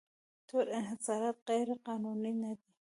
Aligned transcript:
ټول 0.47 0.65
انحصارات 0.77 1.37
غیرقانوني 1.47 2.33
نه 2.43 2.51
دي. 2.59 2.69